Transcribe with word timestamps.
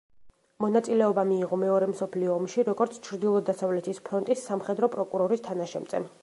მონაწილეობა 0.63 1.25
მიიღო 1.31 1.59
მეორე 1.63 1.89
მსოფლო 1.91 2.31
ომში 2.37 2.65
როგორც 2.71 2.97
ჩრდილო-დასავლეთის 3.09 4.03
ფრონტის 4.09 4.43
სამხედრო 4.49 4.91
პროკურორის 4.97 5.47
თანაშემწემ. 5.51 6.11